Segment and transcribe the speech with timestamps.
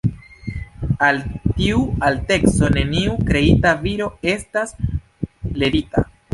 [1.07, 1.19] Al
[1.59, 4.77] tiu alteco neniu kreita viro estas
[5.65, 6.09] levita.